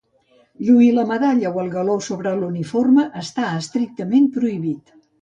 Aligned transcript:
Lluir 0.69 0.87
la 0.95 1.03
medalla 1.11 1.51
o 1.51 1.61
el 1.65 1.69
galó 1.75 1.99
sobre 2.07 2.33
l'uniforme 2.41 3.07
està 3.25 3.55
estrictament 3.63 4.31
prohibit. 4.41 5.01